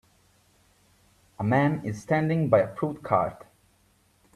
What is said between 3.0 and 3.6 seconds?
cart.